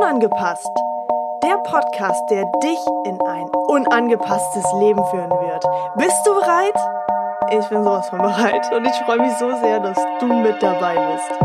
Unangepasst. 0.00 0.70
Der 1.42 1.58
Podcast, 1.58 2.22
der 2.30 2.44
dich 2.62 2.78
in 3.04 3.20
ein 3.20 3.48
unangepasstes 3.68 4.64
Leben 4.80 5.04
führen 5.10 5.30
wird. 5.30 5.64
Bist 5.98 6.26
du 6.26 6.34
bereit? 6.34 6.74
Ich 7.50 7.68
bin 7.68 7.84
sowas 7.84 8.08
von 8.08 8.18
bereit 8.20 8.72
und 8.72 8.86
ich 8.86 8.94
freue 9.04 9.18
mich 9.18 9.32
so 9.38 9.50
sehr, 9.60 9.80
dass 9.80 9.98
du 10.20 10.26
mit 10.26 10.62
dabei 10.62 10.94
bist. 11.12 11.40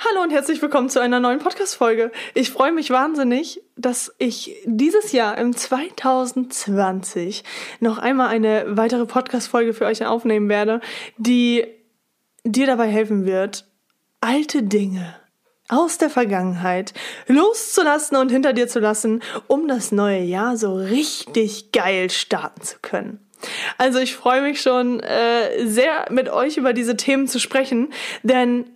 Hallo 0.00 0.22
und 0.22 0.30
herzlich 0.30 0.60
willkommen 0.60 0.90
zu 0.90 1.00
einer 1.00 1.20
neuen 1.20 1.38
Podcast-Folge. 1.38 2.12
Ich 2.34 2.50
freue 2.50 2.72
mich 2.72 2.90
wahnsinnig, 2.90 3.62
dass 3.76 4.14
ich 4.18 4.56
dieses 4.66 5.12
Jahr 5.12 5.38
im 5.38 5.56
2020 5.56 7.44
noch 7.80 7.98
einmal 7.98 8.28
eine 8.28 8.76
weitere 8.76 9.06
Podcast-Folge 9.06 9.72
für 9.72 9.86
euch 9.86 10.04
aufnehmen 10.04 10.48
werde, 10.48 10.80
die 11.16 11.66
dir 12.44 12.66
dabei 12.66 12.88
helfen 12.88 13.24
wird, 13.24 13.66
alte 14.20 14.62
Dinge 14.62 15.16
aus 15.68 15.98
der 15.98 16.10
Vergangenheit 16.10 16.92
loszulassen 17.26 18.16
und 18.16 18.30
hinter 18.30 18.52
dir 18.52 18.68
zu 18.68 18.80
lassen, 18.80 19.22
um 19.46 19.66
das 19.66 19.92
neue 19.92 20.22
Jahr 20.22 20.56
so 20.56 20.74
richtig 20.74 21.72
geil 21.72 22.10
starten 22.10 22.62
zu 22.62 22.76
können. 22.82 23.20
Also 23.78 23.98
ich 23.98 24.14
freue 24.14 24.42
mich 24.42 24.60
schon 24.60 25.00
äh, 25.00 25.66
sehr 25.66 26.06
mit 26.10 26.28
euch 26.28 26.56
über 26.56 26.72
diese 26.72 26.96
Themen 26.96 27.28
zu 27.28 27.38
sprechen, 27.38 27.92
denn 28.22 28.66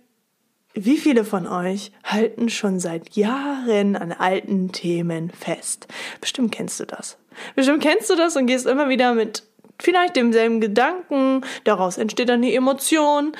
wie 0.73 0.97
viele 0.97 1.25
von 1.25 1.47
euch 1.47 1.91
halten 2.03 2.49
schon 2.49 2.79
seit 2.79 3.15
Jahren 3.15 3.95
an 3.95 4.11
alten 4.11 4.71
Themen 4.71 5.31
fest? 5.31 5.87
Bestimmt 6.21 6.51
kennst 6.51 6.79
du 6.79 6.85
das. 6.85 7.17
Bestimmt 7.55 7.81
kennst 7.81 8.09
du 8.09 8.15
das 8.15 8.35
und 8.35 8.45
gehst 8.45 8.67
immer 8.67 8.89
wieder 8.89 9.13
mit 9.13 9.43
vielleicht 9.79 10.15
demselben 10.15 10.61
Gedanken, 10.61 11.41
daraus 11.63 11.97
entsteht 11.97 12.29
dann 12.29 12.41
die 12.41 12.55
Emotion. 12.55 13.33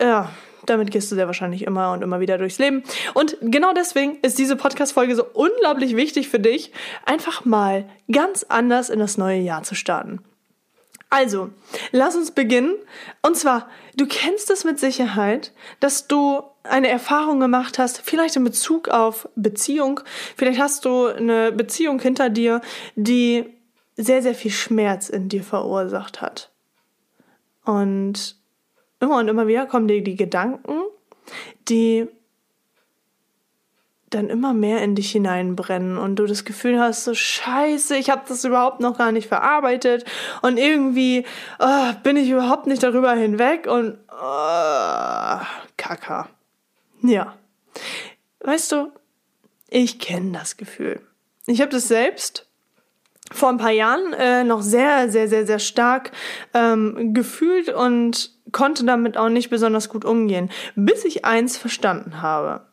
Ja, 0.00 0.30
damit 0.66 0.90
gehst 0.90 1.10
du 1.10 1.14
sehr 1.14 1.26
wahrscheinlich 1.26 1.62
immer 1.62 1.92
und 1.92 2.02
immer 2.02 2.20
wieder 2.20 2.38
durchs 2.38 2.58
Leben. 2.58 2.82
Und 3.14 3.36
genau 3.40 3.72
deswegen 3.72 4.18
ist 4.22 4.38
diese 4.38 4.56
Podcast-Folge 4.56 5.14
so 5.14 5.24
unglaublich 5.32 5.96
wichtig 5.96 6.28
für 6.28 6.40
dich, 6.40 6.72
einfach 7.04 7.44
mal 7.44 7.88
ganz 8.10 8.44
anders 8.48 8.90
in 8.90 8.98
das 8.98 9.16
neue 9.16 9.40
Jahr 9.40 9.62
zu 9.62 9.74
starten. 9.74 10.20
Also, 11.08 11.50
lass 11.92 12.16
uns 12.16 12.32
beginnen. 12.32 12.74
Und 13.22 13.36
zwar, 13.36 13.68
du 13.96 14.06
kennst 14.06 14.50
es 14.50 14.64
mit 14.64 14.80
Sicherheit, 14.80 15.52
dass 15.78 16.08
du 16.08 16.42
eine 16.64 16.88
Erfahrung 16.88 17.38
gemacht 17.38 17.78
hast, 17.78 18.02
vielleicht 18.02 18.34
in 18.34 18.42
Bezug 18.42 18.88
auf 18.88 19.28
Beziehung. 19.36 20.00
Vielleicht 20.36 20.58
hast 20.58 20.84
du 20.84 21.06
eine 21.06 21.52
Beziehung 21.52 22.00
hinter 22.00 22.28
dir, 22.28 22.60
die 22.96 23.55
sehr, 23.96 24.22
sehr 24.22 24.34
viel 24.34 24.50
Schmerz 24.50 25.08
in 25.08 25.28
dir 25.28 25.42
verursacht 25.42 26.20
hat. 26.20 26.50
Und 27.64 28.36
immer 29.00 29.16
und 29.18 29.28
immer 29.28 29.46
wieder 29.46 29.66
kommen 29.66 29.88
dir 29.88 30.02
die 30.02 30.16
Gedanken, 30.16 30.82
die 31.68 32.06
dann 34.10 34.28
immer 34.28 34.54
mehr 34.54 34.82
in 34.82 34.94
dich 34.94 35.10
hineinbrennen 35.10 35.98
und 35.98 36.16
du 36.16 36.26
das 36.26 36.44
Gefühl 36.44 36.78
hast, 36.78 37.04
so 37.04 37.12
scheiße, 37.12 37.96
ich 37.96 38.08
habe 38.08 38.22
das 38.28 38.44
überhaupt 38.44 38.80
noch 38.80 38.96
gar 38.96 39.10
nicht 39.10 39.26
verarbeitet 39.26 40.04
und 40.42 40.58
irgendwie 40.58 41.24
oh, 41.58 41.92
bin 42.04 42.16
ich 42.16 42.30
überhaupt 42.30 42.68
nicht 42.68 42.82
darüber 42.82 43.12
hinweg 43.14 43.66
und 43.66 43.98
oh, 44.08 45.40
Kaka. 45.76 46.28
Ja. 47.02 47.36
Weißt 48.40 48.70
du, 48.72 48.92
ich 49.68 49.98
kenne 49.98 50.38
das 50.38 50.56
Gefühl. 50.56 51.00
Ich 51.46 51.60
habe 51.60 51.70
das 51.70 51.88
selbst 51.88 52.45
vor 53.32 53.48
ein 53.48 53.58
paar 53.58 53.72
Jahren 53.72 54.12
äh, 54.12 54.44
noch 54.44 54.62
sehr, 54.62 55.10
sehr, 55.10 55.28
sehr, 55.28 55.46
sehr 55.46 55.58
stark 55.58 56.12
ähm, 56.54 57.12
gefühlt 57.12 57.68
und 57.68 58.30
konnte 58.52 58.84
damit 58.84 59.16
auch 59.16 59.28
nicht 59.28 59.50
besonders 59.50 59.88
gut 59.88 60.04
umgehen, 60.04 60.50
bis 60.76 61.04
ich 61.04 61.24
eins 61.24 61.58
verstanden 61.58 62.22
habe. 62.22 62.66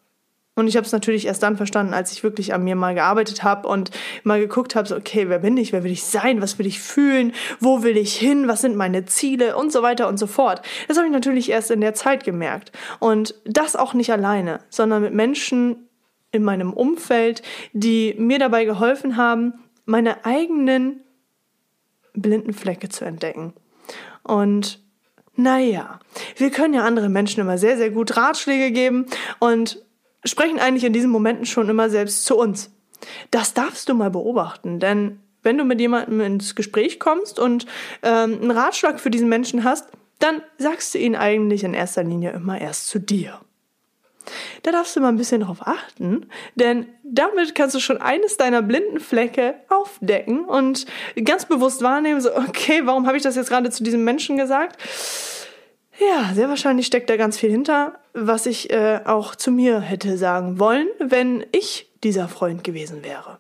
Und 0.56 0.68
ich 0.68 0.78
habe 0.78 0.86
es 0.86 0.92
natürlich 0.92 1.26
erst 1.26 1.42
dann 1.42 1.58
verstanden, 1.58 1.96
als 1.96 2.12
ich 2.12 2.24
wirklich 2.24 2.54
an 2.54 2.64
mir 2.64 2.76
mal 2.76 2.94
gearbeitet 2.94 3.44
habe 3.44 3.68
und 3.68 3.90
mal 4.24 4.40
geguckt 4.40 4.76
habe, 4.76 4.88
so, 4.88 4.96
okay, 4.96 5.28
wer 5.28 5.40
bin 5.40 5.58
ich, 5.58 5.74
wer 5.74 5.84
will 5.84 5.92
ich 5.92 6.04
sein, 6.04 6.44
was 6.44 6.60
will 6.60 6.68
ich 6.68 6.80
fühlen, 6.80 7.34
wo 7.60 7.82
will 7.82 7.98
ich 7.98 8.16
hin, 8.16 8.48
was 8.48 8.62
sind 8.62 8.76
meine 8.76 9.06
Ziele 9.06 9.58
und 9.58 9.72
so 9.72 9.82
weiter 9.82 10.08
und 10.08 10.18
so 10.18 10.28
fort. 10.28 10.62
Das 10.88 10.98
habe 10.98 11.08
ich 11.08 11.14
natürlich 11.14 11.50
erst 11.50 11.72
in 11.72 11.82
der 11.82 11.96
Zeit 11.96 12.24
gemerkt. 12.24 12.72
Und 13.00 13.34
das 13.46 13.76
auch 13.76 13.96
nicht 13.96 14.12
alleine, 14.12 14.60
sondern 14.70 15.02
mit 15.02 15.14
Menschen 15.16 15.90
in 16.32 16.44
meinem 16.44 16.72
Umfeld, 16.72 17.42
die 17.74 18.16
mir 18.20 18.38
dabei 18.38 18.66
geholfen 18.66 19.18
haben, 19.18 19.54
meine 19.86 20.26
eigenen 20.26 21.02
blinden 22.14 22.54
Flecke 22.54 22.90
zu 22.90 23.06
entdecken. 23.06 23.54
Und 24.24 24.82
naja, 25.36 26.00
wir 26.38 26.52
können 26.52 26.74
ja 26.74 26.84
andere 26.84 27.10
Menschen 27.10 27.42
immer 27.42 27.58
sehr, 27.58 27.78
sehr 27.78 27.90
gut 27.90 28.16
Ratschläge 28.16 28.72
geben 28.72 29.08
und 29.40 29.82
sprechen 30.24 30.60
eigentlich 30.60 30.84
in 30.84 30.94
diesen 30.94 31.10
Momenten 31.10 31.46
schon 31.46 31.70
immer 31.70 31.90
selbst 31.90 32.26
zu 32.26 32.38
uns. 32.38 32.72
Das 33.32 33.54
darfst 33.54 33.90
du 33.90 33.96
mal 33.96 34.12
beobachten, 34.12 34.80
denn 34.80 35.20
wenn 35.42 35.58
du 35.58 35.66
mit 35.66 35.82
jemandem 35.82 36.22
ins 36.22 36.56
Gespräch 36.56 37.00
kommst 37.00 37.38
und 37.38 37.66
ähm, 38.02 38.40
einen 38.42 38.52
Ratschlag 38.52 39.00
für 39.00 39.10
diesen 39.10 39.28
Menschen 39.28 39.66
hast, 39.66 39.88
dann 40.20 40.42
sagst 40.58 40.94
du 40.94 41.00
ihn 41.00 41.16
eigentlich 41.16 41.66
in 41.66 41.74
erster 41.74 42.04
Linie 42.04 42.32
immer 42.32 42.62
erst 42.62 42.88
zu 42.88 43.00
dir. 43.00 43.42
Da 44.64 44.72
darfst 44.72 44.96
du 44.96 45.02
mal 45.02 45.10
ein 45.10 45.18
bisschen 45.18 45.42
drauf 45.42 45.60
achten, 45.62 46.28
denn 46.56 46.88
damit 47.04 47.56
kannst 47.56 47.76
du 47.76 47.80
schon 47.80 47.98
eines 47.98 48.38
deiner 48.38 48.62
blinden 48.62 49.00
Flecke 49.00 49.56
aufdecken 49.70 50.46
und 50.46 50.86
ganz 51.24 51.46
bewusst 51.46 51.82
wahrnehmen, 51.82 52.22
so, 52.22 52.36
okay, 52.36 52.82
warum 52.86 53.06
habe 53.06 53.18
ich 53.18 53.24
das 53.24 53.36
jetzt 53.36 53.50
gerade 53.50 53.70
zu 53.70 53.84
diesem 53.84 54.04
Menschen 54.04 54.38
gesagt? 54.38 54.82
Ja, 56.00 56.34
sehr 56.34 56.50
wahrscheinlich 56.50 56.88
steckt 56.88 57.10
da 57.10 57.18
ganz 57.18 57.38
viel 57.38 57.52
hinter, 57.52 58.00
was 58.14 58.46
ich 58.46 58.72
äh, 58.72 59.02
auch 59.06 59.36
zu 59.36 59.52
mir 59.52 59.80
hätte 59.80 60.18
sagen 60.18 60.60
wollen, 60.60 60.88
wenn 61.00 61.46
ich 61.52 61.90
dieser 62.04 62.28
Freund 62.28 62.64
gewesen 62.64 63.04
wäre. 63.04 63.38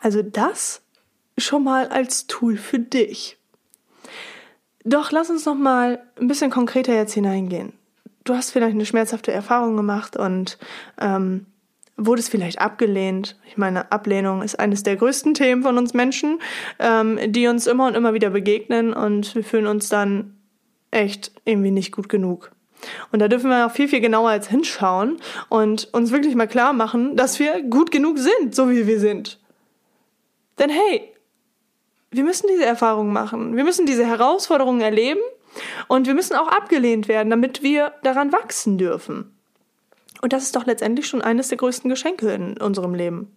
Also 0.00 0.22
das 0.22 0.82
schon 1.38 1.64
mal 1.64 1.88
als 1.88 2.26
Tool 2.26 2.56
für 2.56 2.78
dich. 2.78 3.36
Doch 4.84 5.10
lass 5.10 5.30
uns 5.30 5.44
noch 5.44 5.56
mal 5.56 6.00
ein 6.18 6.28
bisschen 6.28 6.50
konkreter 6.50 6.94
jetzt 6.94 7.14
hineingehen. 7.14 7.72
Du 8.26 8.34
hast 8.34 8.50
vielleicht 8.50 8.74
eine 8.74 8.84
schmerzhafte 8.84 9.30
Erfahrung 9.30 9.76
gemacht 9.76 10.16
und 10.16 10.58
ähm, 11.00 11.46
wurdest 11.96 12.28
vielleicht 12.28 12.60
abgelehnt. 12.60 13.38
Ich 13.46 13.56
meine, 13.56 13.92
Ablehnung 13.92 14.42
ist 14.42 14.58
eines 14.58 14.82
der 14.82 14.96
größten 14.96 15.34
Themen 15.34 15.62
von 15.62 15.78
uns 15.78 15.94
Menschen, 15.94 16.40
ähm, 16.80 17.20
die 17.28 17.46
uns 17.46 17.68
immer 17.68 17.86
und 17.86 17.94
immer 17.94 18.14
wieder 18.14 18.30
begegnen 18.30 18.92
und 18.92 19.32
wir 19.36 19.44
fühlen 19.44 19.68
uns 19.68 19.88
dann 19.88 20.34
echt 20.90 21.30
irgendwie 21.44 21.70
nicht 21.70 21.92
gut 21.92 22.08
genug. 22.08 22.50
Und 23.12 23.20
da 23.20 23.28
dürfen 23.28 23.48
wir 23.48 23.64
auch 23.64 23.70
viel, 23.70 23.86
viel 23.86 24.00
genauer 24.00 24.30
als 24.30 24.48
hinschauen 24.48 25.18
und 25.48 25.88
uns 25.94 26.10
wirklich 26.10 26.34
mal 26.34 26.48
klar 26.48 26.72
machen, 26.72 27.14
dass 27.16 27.38
wir 27.38 27.62
gut 27.62 27.92
genug 27.92 28.18
sind, 28.18 28.56
so 28.56 28.68
wie 28.70 28.88
wir 28.88 28.98
sind. 28.98 29.38
Denn 30.58 30.70
hey, 30.70 31.12
wir 32.10 32.24
müssen 32.24 32.48
diese 32.48 32.64
Erfahrungen 32.64 33.12
machen. 33.12 33.56
Wir 33.56 33.62
müssen 33.62 33.86
diese 33.86 34.04
Herausforderungen 34.04 34.80
erleben 34.80 35.20
und 35.88 36.06
wir 36.06 36.14
müssen 36.14 36.36
auch 36.36 36.48
abgelehnt 36.48 37.08
werden, 37.08 37.30
damit 37.30 37.62
wir 37.62 37.94
daran 38.02 38.32
wachsen 38.32 38.78
dürfen. 38.78 39.36
Und 40.22 40.32
das 40.32 40.44
ist 40.44 40.56
doch 40.56 40.66
letztendlich 40.66 41.06
schon 41.06 41.22
eines 41.22 41.48
der 41.48 41.58
größten 41.58 41.90
Geschenke 41.90 42.32
in 42.32 42.56
unserem 42.58 42.94
Leben. 42.94 43.30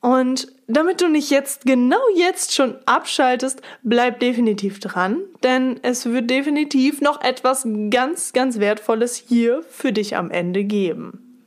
Und 0.00 0.52
damit 0.68 1.00
du 1.00 1.08
nicht 1.08 1.30
jetzt, 1.30 1.64
genau 1.64 2.00
jetzt 2.14 2.54
schon 2.54 2.76
abschaltest, 2.86 3.62
bleib 3.82 4.20
definitiv 4.20 4.78
dran, 4.78 5.22
denn 5.42 5.80
es 5.82 6.06
wird 6.06 6.30
definitiv 6.30 7.00
noch 7.00 7.20
etwas 7.22 7.66
ganz, 7.90 8.32
ganz 8.32 8.60
Wertvolles 8.60 9.16
hier 9.16 9.64
für 9.68 9.92
dich 9.92 10.16
am 10.16 10.30
Ende 10.30 10.62
geben. 10.62 11.42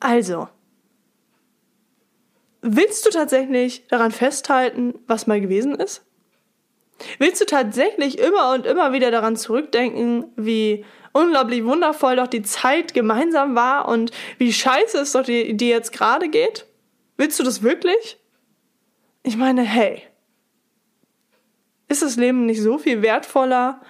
Also, 0.00 0.48
willst 2.60 3.06
du 3.06 3.10
tatsächlich 3.10 3.86
daran 3.88 4.10
festhalten, 4.10 4.94
was 5.06 5.26
mal 5.26 5.40
gewesen 5.40 5.74
ist? 5.76 6.04
Willst 7.18 7.40
du 7.40 7.46
tatsächlich 7.46 8.18
immer 8.18 8.52
und 8.52 8.66
immer 8.66 8.92
wieder 8.92 9.10
daran 9.10 9.36
zurückdenken, 9.36 10.26
wie 10.36 10.84
unglaublich 11.12 11.64
wundervoll 11.64 12.16
doch 12.16 12.26
die 12.26 12.42
Zeit 12.42 12.94
gemeinsam 12.94 13.54
war 13.54 13.88
und 13.88 14.10
wie 14.38 14.52
scheiße 14.52 14.98
es 14.98 15.12
doch 15.12 15.24
dir 15.24 15.54
jetzt 15.54 15.92
gerade 15.92 16.28
geht? 16.28 16.66
Willst 17.16 17.38
du 17.38 17.44
das 17.44 17.62
wirklich? 17.62 18.18
Ich 19.22 19.36
meine, 19.36 19.62
hey, 19.62 20.02
ist 21.88 22.02
das 22.02 22.16
Leben 22.16 22.46
nicht 22.46 22.60
so 22.60 22.78
viel 22.78 23.02
wertvoller, 23.02 23.80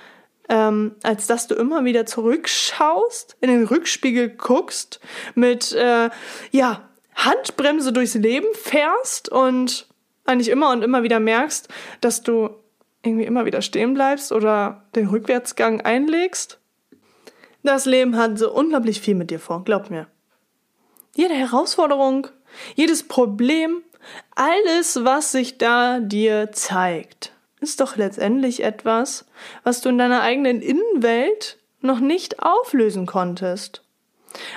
ähm, 0.48 0.96
als 1.02 1.26
dass 1.26 1.46
du 1.46 1.54
immer 1.54 1.84
wieder 1.84 2.04
zurückschaust, 2.04 3.36
in 3.40 3.48
den 3.48 3.64
Rückspiegel 3.64 4.28
guckst, 4.28 5.00
mit 5.34 5.72
äh, 5.72 6.10
ja 6.50 6.88
Handbremse 7.14 7.92
durchs 7.92 8.14
Leben 8.14 8.48
fährst 8.54 9.28
und 9.28 9.86
eigentlich 10.24 10.48
immer 10.48 10.70
und 10.70 10.82
immer 10.82 11.02
wieder 11.02 11.20
merkst, 11.20 11.68
dass 12.00 12.22
du 12.22 12.50
irgendwie 13.02 13.24
immer 13.24 13.44
wieder 13.44 13.62
stehen 13.62 13.94
bleibst 13.94 14.32
oder 14.32 14.84
den 14.94 15.08
Rückwärtsgang 15.08 15.80
einlegst? 15.80 16.58
Das 17.62 17.84
Leben 17.86 18.16
hat 18.16 18.38
so 18.38 18.52
unglaublich 18.52 19.00
viel 19.00 19.14
mit 19.14 19.30
dir 19.30 19.38
vor, 19.38 19.64
glaub 19.64 19.90
mir. 19.90 20.06
Jede 21.14 21.34
Herausforderung, 21.34 22.28
jedes 22.74 23.06
Problem, 23.06 23.82
alles, 24.34 25.04
was 25.04 25.32
sich 25.32 25.58
da 25.58 26.00
dir 26.00 26.50
zeigt, 26.52 27.32
ist 27.60 27.80
doch 27.80 27.96
letztendlich 27.96 28.62
etwas, 28.62 29.26
was 29.62 29.80
du 29.80 29.90
in 29.90 29.98
deiner 29.98 30.22
eigenen 30.22 30.60
Innenwelt 30.60 31.58
noch 31.80 32.00
nicht 32.00 32.42
auflösen 32.42 33.06
konntest. 33.06 33.84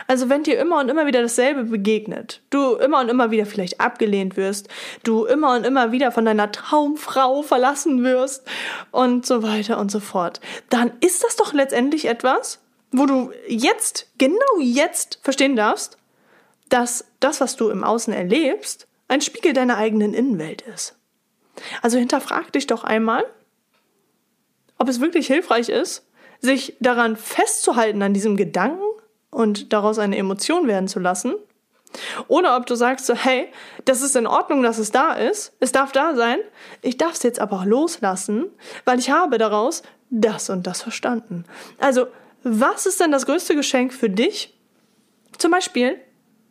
Also 0.07 0.30
wenn 0.30 0.44
dir 0.44 0.60
immer 0.60 0.80
und 0.80 0.89
immer 0.89 1.06
wieder 1.06 1.22
dasselbe 1.22 1.63
begegnet, 1.66 2.42
du 2.50 2.75
immer 2.75 3.00
und 3.00 3.10
immer 3.10 3.31
wieder 3.31 3.45
vielleicht 3.45 3.81
abgelehnt 3.81 4.38
wirst, 4.38 4.68
du 5.04 5.25
immer 5.25 5.56
und 5.56 5.66
immer 5.66 5.92
wieder 5.92 6.12
von 6.12 6.25
deiner 6.25 6.51
Traumfrau 6.51 7.42
verlassen 7.42 8.04
wirst 8.04 8.48
und 8.92 9.25
so 9.25 9.44
weiter 9.44 9.80
und 9.80 9.92
so 9.92 10.00
fort, 10.00 10.42
dann 10.69 10.92
ist 11.01 11.24
das 11.24 11.36
doch 11.36 11.54
letztendlich 11.54 12.06
etwas, 12.06 12.60
wo 12.92 13.06
du 13.06 13.31
jetzt, 13.48 14.07
genau 14.18 14.60
jetzt 14.60 15.19
verstehen 15.22 15.56
darfst, 15.56 15.98
dass 16.69 17.06
das, 17.19 17.42
was 17.42 17.56
du 17.56 17.69
im 17.69 17.83
Außen 17.83 18.13
erlebst, 18.13 18.88
ein 19.07 19.21
Spiegel 19.21 19.54
deiner 19.54 19.78
eigenen 19.78 20.13
Innenwelt 20.13 20.62
ist. 20.62 20.95
Also 21.81 21.98
hinterfrag 21.98 22.51
dich 22.51 22.68
doch 22.68 22.83
einmal, 22.83 23.24
ob 24.78 24.89
es 24.89 25.00
wirklich 25.00 25.28
hilfreich 25.28 25.69
ist, 25.69 26.06
sich 26.42 26.75
daran 26.80 27.16
festzuhalten 27.16 28.01
an 28.01 28.13
diesem 28.13 28.36
Gedanken 28.36 28.84
und 29.35 29.73
daraus 29.73 29.99
eine 29.99 30.15
Emotion 30.15 30.65
werden 30.65 30.87
zu 30.87 30.99
lassen. 30.99 31.35
Oder 32.29 32.55
ob 32.55 32.65
du 32.65 32.75
sagst 32.75 33.05
so, 33.05 33.15
hey, 33.15 33.49
das 33.83 34.01
ist 34.01 34.15
in 34.15 34.27
Ordnung, 34.27 34.63
dass 34.63 34.77
es 34.77 34.91
da 34.91 35.13
ist, 35.13 35.53
es 35.59 35.73
darf 35.73 35.91
da 35.91 36.15
sein, 36.15 36.37
ich 36.81 36.97
darf 36.97 37.13
es 37.13 37.23
jetzt 37.23 37.39
aber 37.39 37.57
auch 37.57 37.65
loslassen, 37.65 38.45
weil 38.85 38.97
ich 38.97 39.09
habe 39.09 39.37
daraus 39.37 39.83
das 40.09 40.49
und 40.49 40.65
das 40.65 40.81
verstanden. 40.81 41.43
Also, 41.79 42.07
was 42.43 42.85
ist 42.85 43.01
denn 43.01 43.11
das 43.11 43.25
größte 43.25 43.55
Geschenk 43.55 43.93
für 43.93 44.09
dich? 44.09 44.57
Zum 45.37 45.51
Beispiel 45.51 45.99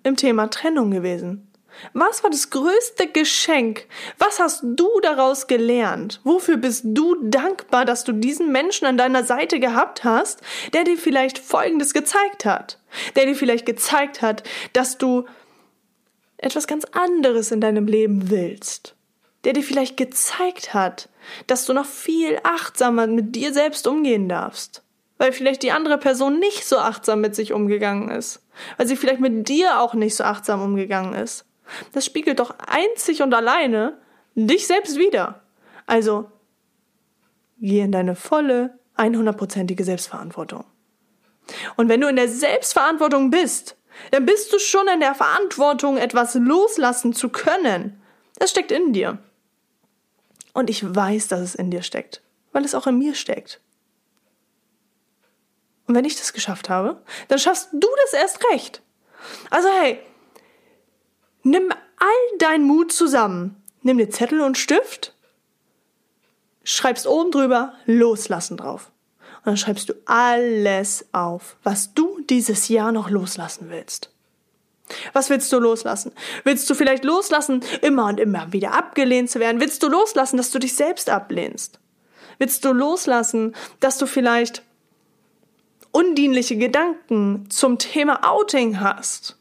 im 0.02 0.16
Thema 0.16 0.48
Trennung 0.48 0.90
gewesen. 0.90 1.50
Was 1.92 2.22
war 2.22 2.30
das 2.30 2.50
größte 2.50 3.08
Geschenk? 3.08 3.86
Was 4.18 4.40
hast 4.40 4.62
du 4.62 4.88
daraus 5.02 5.46
gelernt? 5.46 6.20
Wofür 6.24 6.56
bist 6.56 6.84
du 6.84 7.16
dankbar, 7.22 7.84
dass 7.84 8.04
du 8.04 8.12
diesen 8.12 8.52
Menschen 8.52 8.86
an 8.86 8.96
deiner 8.96 9.24
Seite 9.24 9.60
gehabt 9.60 10.04
hast, 10.04 10.40
der 10.72 10.84
dir 10.84 10.96
vielleicht 10.96 11.38
Folgendes 11.38 11.92
gezeigt 11.92 12.44
hat? 12.44 12.78
Der 13.16 13.26
dir 13.26 13.34
vielleicht 13.34 13.66
gezeigt 13.66 14.22
hat, 14.22 14.42
dass 14.72 14.98
du 14.98 15.24
etwas 16.36 16.66
ganz 16.66 16.84
anderes 16.92 17.50
in 17.50 17.60
deinem 17.60 17.86
Leben 17.86 18.30
willst? 18.30 18.94
Der 19.44 19.52
dir 19.52 19.62
vielleicht 19.62 19.96
gezeigt 19.96 20.74
hat, 20.74 21.08
dass 21.46 21.66
du 21.66 21.72
noch 21.72 21.86
viel 21.86 22.38
achtsamer 22.42 23.06
mit 23.06 23.34
dir 23.34 23.52
selbst 23.52 23.86
umgehen 23.86 24.28
darfst? 24.28 24.82
Weil 25.18 25.32
vielleicht 25.32 25.62
die 25.62 25.72
andere 25.72 25.98
Person 25.98 26.38
nicht 26.38 26.66
so 26.66 26.78
achtsam 26.78 27.20
mit 27.20 27.34
sich 27.34 27.52
umgegangen 27.52 28.10
ist. 28.10 28.42
Weil 28.76 28.86
sie 28.86 28.96
vielleicht 28.96 29.20
mit 29.20 29.48
dir 29.48 29.80
auch 29.80 29.94
nicht 29.94 30.16
so 30.16 30.24
achtsam 30.24 30.62
umgegangen 30.62 31.14
ist. 31.14 31.44
Das 31.92 32.04
spiegelt 32.04 32.40
doch 32.40 32.54
einzig 32.58 33.22
und 33.22 33.32
alleine 33.34 33.98
dich 34.34 34.66
selbst 34.66 34.98
wieder. 34.98 35.42
Also, 35.86 36.30
geh 37.58 37.80
in 37.80 37.92
deine 37.92 38.16
volle, 38.16 38.78
100%ige 38.96 39.84
Selbstverantwortung. 39.84 40.64
Und 41.76 41.88
wenn 41.88 42.00
du 42.00 42.08
in 42.08 42.16
der 42.16 42.28
Selbstverantwortung 42.28 43.30
bist, 43.30 43.76
dann 44.10 44.26
bist 44.26 44.52
du 44.52 44.58
schon 44.58 44.88
in 44.88 45.00
der 45.00 45.14
Verantwortung, 45.14 45.96
etwas 45.96 46.34
loslassen 46.34 47.12
zu 47.12 47.28
können. 47.28 48.00
Das 48.38 48.50
steckt 48.50 48.72
in 48.72 48.92
dir. 48.92 49.18
Und 50.52 50.70
ich 50.70 50.94
weiß, 50.94 51.28
dass 51.28 51.40
es 51.40 51.54
in 51.54 51.70
dir 51.70 51.82
steckt, 51.82 52.22
weil 52.52 52.64
es 52.64 52.74
auch 52.74 52.86
in 52.86 52.98
mir 52.98 53.14
steckt. 53.14 53.60
Und 55.86 55.94
wenn 55.94 56.04
ich 56.04 56.16
das 56.16 56.32
geschafft 56.32 56.68
habe, 56.70 57.02
dann 57.28 57.38
schaffst 57.38 57.68
du 57.72 57.88
das 58.04 58.14
erst 58.14 58.40
recht. 58.52 58.82
Also 59.50 59.68
hey, 59.68 60.00
Nimm 61.44 61.70
all 61.98 62.38
deinen 62.38 62.66
Mut 62.66 62.92
zusammen. 62.92 63.62
Nimm 63.82 63.98
dir 63.98 64.10
Zettel 64.10 64.40
und 64.40 64.58
Stift, 64.58 65.14
schreibst 66.64 67.06
oben 67.06 67.30
drüber 67.30 67.74
loslassen 67.84 68.56
drauf. 68.56 68.90
Und 69.38 69.46
dann 69.46 69.56
schreibst 69.58 69.90
du 69.90 69.94
alles 70.06 71.04
auf, 71.12 71.56
was 71.62 71.92
du 71.92 72.20
dieses 72.30 72.68
Jahr 72.68 72.92
noch 72.92 73.10
loslassen 73.10 73.68
willst. 73.68 74.10
Was 75.12 75.28
willst 75.28 75.52
du 75.52 75.58
loslassen? 75.58 76.12
Willst 76.44 76.68
du 76.68 76.74
vielleicht 76.74 77.04
loslassen, 77.04 77.62
immer 77.82 78.06
und 78.06 78.20
immer 78.20 78.52
wieder 78.52 78.72
abgelehnt 78.72 79.30
zu 79.30 79.38
werden? 79.38 79.60
Willst 79.60 79.82
du 79.82 79.88
loslassen, 79.88 80.38
dass 80.38 80.50
du 80.50 80.58
dich 80.58 80.74
selbst 80.74 81.10
ablehnst? 81.10 81.78
Willst 82.38 82.64
du 82.64 82.72
loslassen, 82.72 83.54
dass 83.80 83.98
du 83.98 84.06
vielleicht 84.06 84.62
undienliche 85.90 86.56
Gedanken 86.56 87.48
zum 87.50 87.78
Thema 87.78 88.28
Outing 88.28 88.80
hast? 88.80 89.36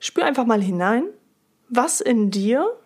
Spür 0.00 0.24
einfach 0.24 0.46
mal 0.46 0.60
hinein, 0.60 1.04
was 1.68 2.00
in 2.00 2.30
dir 2.30 2.76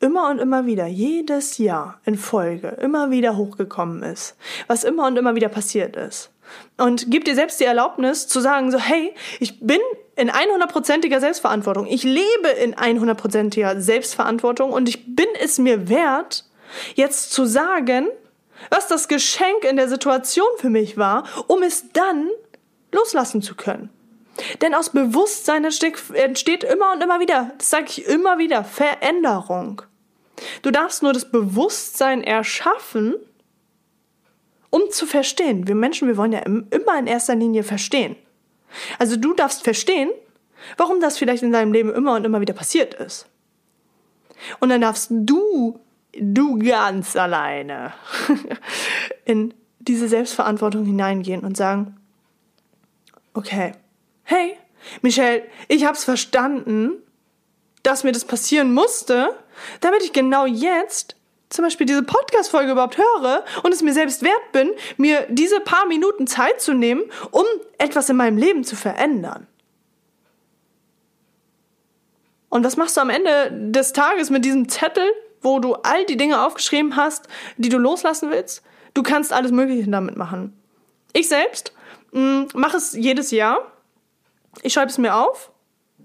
immer 0.00 0.30
und 0.30 0.38
immer 0.38 0.66
wieder, 0.66 0.86
jedes 0.86 1.58
Jahr 1.58 2.00
in 2.04 2.16
Folge, 2.16 2.68
immer 2.80 3.10
wieder 3.10 3.36
hochgekommen 3.36 4.02
ist, 4.02 4.36
was 4.66 4.84
immer 4.84 5.06
und 5.06 5.16
immer 5.16 5.34
wieder 5.34 5.48
passiert 5.48 5.96
ist. 5.96 6.30
Und 6.76 7.10
gib 7.10 7.24
dir 7.24 7.34
selbst 7.34 7.58
die 7.60 7.64
Erlaubnis 7.64 8.28
zu 8.28 8.40
sagen, 8.40 8.70
so, 8.70 8.78
hey, 8.78 9.14
ich 9.40 9.60
bin 9.60 9.80
in 10.14 10.30
100%iger 10.30 11.20
Selbstverantwortung. 11.20 11.86
Ich 11.86 12.04
lebe 12.04 12.48
in 12.62 12.74
100%iger 12.74 13.80
Selbstverantwortung 13.80 14.72
und 14.72 14.88
ich 14.88 15.16
bin 15.16 15.26
es 15.42 15.58
mir 15.58 15.88
wert, 15.88 16.44
jetzt 16.94 17.32
zu 17.32 17.44
sagen, 17.44 18.08
was 18.70 18.86
das 18.86 19.08
Geschenk 19.08 19.64
in 19.68 19.76
der 19.76 19.88
Situation 19.88 20.46
für 20.58 20.70
mich 20.70 20.96
war, 20.96 21.24
um 21.46 21.62
es 21.62 21.92
dann 21.92 22.30
loslassen 22.92 23.42
zu 23.42 23.54
können. 23.54 23.90
Denn 24.60 24.74
aus 24.74 24.90
Bewusstsein 24.90 25.64
entsteht 25.64 26.64
immer 26.64 26.92
und 26.92 27.02
immer 27.02 27.20
wieder, 27.20 27.52
das 27.58 27.70
sage 27.70 27.86
ich 27.88 28.06
immer 28.06 28.38
wieder, 28.38 28.64
Veränderung. 28.64 29.82
Du 30.62 30.70
darfst 30.70 31.02
nur 31.02 31.12
das 31.12 31.30
Bewusstsein 31.30 32.22
erschaffen, 32.22 33.14
um 34.70 34.90
zu 34.90 35.06
verstehen. 35.06 35.66
Wir 35.66 35.74
Menschen, 35.74 36.08
wir 36.08 36.16
wollen 36.16 36.32
ja 36.32 36.40
immer 36.40 36.98
in 36.98 37.06
erster 37.06 37.34
Linie 37.34 37.62
verstehen. 37.62 38.16
Also 38.98 39.16
du 39.16 39.32
darfst 39.32 39.64
verstehen, 39.64 40.10
warum 40.76 41.00
das 41.00 41.18
vielleicht 41.18 41.42
in 41.42 41.52
deinem 41.52 41.72
Leben 41.72 41.92
immer 41.94 42.14
und 42.14 42.24
immer 42.24 42.40
wieder 42.40 42.54
passiert 42.54 42.94
ist. 42.94 43.26
Und 44.60 44.68
dann 44.68 44.80
darfst 44.80 45.08
du, 45.10 45.80
du 46.12 46.58
ganz 46.58 47.16
alleine, 47.16 47.94
in 49.24 49.54
diese 49.78 50.08
Selbstverantwortung 50.08 50.84
hineingehen 50.84 51.42
und 51.42 51.56
sagen, 51.56 51.96
okay, 53.34 53.72
hey, 54.26 54.58
Michelle, 55.02 55.44
ich 55.68 55.84
hab's 55.84 56.04
verstanden, 56.04 57.02
dass 57.82 58.04
mir 58.04 58.12
das 58.12 58.24
passieren 58.24 58.74
musste, 58.74 59.30
damit 59.80 60.02
ich 60.02 60.12
genau 60.12 60.46
jetzt 60.46 61.16
zum 61.48 61.64
Beispiel 61.64 61.86
diese 61.86 62.02
Podcast-Folge 62.02 62.72
überhaupt 62.72 62.98
höre 62.98 63.44
und 63.62 63.72
es 63.72 63.82
mir 63.82 63.92
selbst 63.92 64.22
wert 64.22 64.52
bin, 64.52 64.72
mir 64.96 65.26
diese 65.30 65.60
paar 65.60 65.86
Minuten 65.86 66.26
Zeit 66.26 66.60
zu 66.60 66.74
nehmen, 66.74 67.04
um 67.30 67.44
etwas 67.78 68.08
in 68.08 68.16
meinem 68.16 68.36
Leben 68.36 68.64
zu 68.64 68.74
verändern. 68.74 69.46
Und 72.48 72.64
was 72.64 72.76
machst 72.76 72.96
du 72.96 73.00
am 73.00 73.10
Ende 73.10 73.52
des 73.70 73.92
Tages 73.92 74.30
mit 74.30 74.44
diesem 74.44 74.68
Zettel, 74.68 75.08
wo 75.40 75.60
du 75.60 75.74
all 75.74 76.04
die 76.06 76.16
Dinge 76.16 76.44
aufgeschrieben 76.44 76.96
hast, 76.96 77.28
die 77.56 77.68
du 77.68 77.78
loslassen 77.78 78.30
willst? 78.30 78.62
Du 78.94 79.04
kannst 79.04 79.32
alles 79.32 79.52
Mögliche 79.52 79.88
damit 79.88 80.16
machen. 80.16 80.60
Ich 81.12 81.28
selbst 81.28 81.72
mm, 82.12 82.44
mache 82.54 82.78
es 82.78 82.92
jedes 82.94 83.30
Jahr 83.30 83.75
ich 84.62 84.72
schreibe 84.72 84.90
es 84.90 84.98
mir 84.98 85.14
auf, 85.14 85.50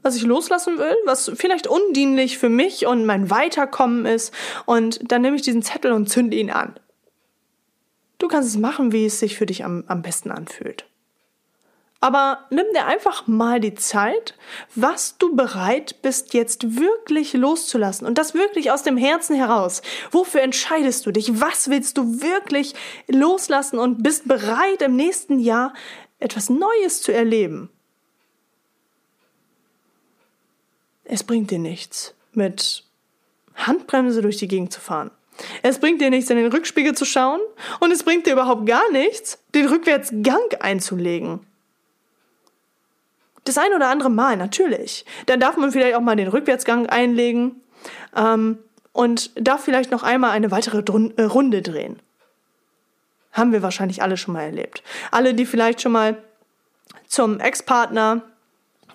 was 0.03 0.15
ich 0.15 0.24
loslassen 0.24 0.77
will, 0.77 0.96
was 1.05 1.31
vielleicht 1.36 1.67
undienlich 1.67 2.38
für 2.38 2.50
mich 2.50 2.86
und 2.86 3.05
mein 3.05 3.29
Weiterkommen 3.29 4.05
ist. 4.05 4.34
Und 4.65 5.12
dann 5.12 5.22
nehme 5.22 5.36
ich 5.36 5.41
diesen 5.41 5.62
Zettel 5.62 5.91
und 5.91 6.08
zünde 6.08 6.38
ihn 6.38 6.50
an. 6.50 6.79
Du 8.17 8.27
kannst 8.27 8.50
es 8.50 8.58
machen, 8.58 8.91
wie 8.91 9.05
es 9.05 9.20
sich 9.20 9.38
für 9.38 9.46
dich 9.46 9.63
am, 9.63 9.84
am 9.88 10.01
besten 10.01 10.31
anfühlt. 10.31 10.86
Aber 12.03 12.48
nimm 12.50 12.65
dir 12.74 12.88
einfach 12.88 13.27
mal 13.27 13.60
die 13.60 13.75
Zeit, 13.75 14.36
was 14.74 15.20
du 15.20 15.36
bereit 15.36 16.01
bist, 16.01 16.34
jetzt 16.34 16.79
wirklich 16.79 17.34
loszulassen. 17.34 18.08
Und 18.08 18.17
das 18.17 18.34
wirklich 18.34 18.72
aus 18.72 18.81
dem 18.81 18.98
Herzen 18.98 19.36
heraus. 19.36 19.84
Wofür 20.10 20.41
entscheidest 20.41 21.05
du 21.05 21.12
dich? 21.12 21.39
Was 21.39 21.70
willst 21.70 22.00
du 22.00 22.22
wirklich 22.22 22.74
loslassen 23.08 23.77
und 23.77 24.01
bist 24.01 24.27
bereit, 24.27 24.81
im 24.81 24.96
nächsten 24.96 25.38
Jahr 25.38 25.74
etwas 26.17 26.50
Neues 26.50 27.03
zu 27.03 27.13
erleben? 27.13 27.70
Es 31.03 31.24
bringt 31.24 31.51
dir 31.51 31.60
nichts, 31.60 32.13
mit 32.34 32.84
Handbremse 33.55 34.22
durch 34.22 34.38
die 34.38 34.48
Gegend 34.48 34.72
zu 34.72 34.79
fahren. 34.79 35.12
Es 35.62 35.79
bringt 35.79 36.01
dir 36.01 36.10
nichts, 36.10 36.29
in 36.29 36.38
den 36.38 36.51
Rückspiegel 36.51 36.93
zu 36.93 37.05
schauen 37.05 37.39
und 37.79 37.91
es 37.91 38.03
bringt 38.03 38.27
dir 38.27 38.34
überhaupt 38.34 38.65
gar 38.65 38.89
nichts, 38.91 39.39
den 39.55 39.67
Rückwärtsgang 39.67 40.41
einzulegen. 40.60 41.39
Das 43.43 43.58
ein 43.58 43.74
oder 43.74 43.89
andere 43.89 44.12
Mal, 44.12 44.38
natürlich. 44.38 45.05
Dann 45.25 45.39
darf 45.39 45.58
man 45.58 45.72
vielleicht 45.72 45.96
auch 45.96 46.01
mal 46.01 46.15
den 46.15 46.27
Rückwärtsgang 46.27 46.88
einlegen 46.88 47.62
ähm, 48.15 48.60
und 48.93 49.31
darf 49.36 49.63
vielleicht 49.63 49.91
noch 49.91 50.03
einmal 50.03 50.31
eine 50.31 50.51
weitere 50.51 50.84
Drun 50.84 51.13
äh, 51.17 51.24
Runde 51.24 51.62
drehen. 51.62 52.00
Haben 53.31 53.51
wir 53.51 53.63
wahrscheinlich 53.63 54.03
alle 54.03 54.17
schon 54.17 54.34
mal 54.34 54.43
erlebt. 54.43 54.84
Alle, 55.10 55.34
die 55.34 55.46
vielleicht 55.46 55.81
schon 55.81 55.93
mal 55.93 56.22
zum 57.08 57.39
Ex-Partner 57.39 58.22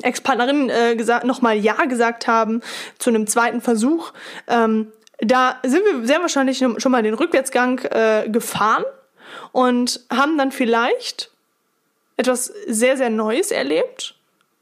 Ex-Partnerin 0.02 0.70
äh, 0.70 0.96
nochmal 1.24 1.56
Ja 1.56 1.84
gesagt 1.84 2.26
haben 2.26 2.62
zu 2.98 3.10
einem 3.10 3.26
zweiten 3.26 3.60
Versuch, 3.60 4.12
ähm, 4.48 4.92
da 5.18 5.56
sind 5.64 5.84
wir 5.84 6.06
sehr 6.06 6.20
wahrscheinlich 6.20 6.58
schon 6.58 6.92
mal 6.92 7.02
den 7.02 7.14
Rückwärtsgang 7.14 7.78
äh, 7.84 8.28
gefahren 8.28 8.84
und 9.52 10.00
haben 10.10 10.36
dann 10.36 10.52
vielleicht 10.52 11.30
etwas 12.16 12.52
sehr, 12.66 12.96
sehr 12.96 13.10
Neues 13.10 13.50
erlebt. 13.50 14.14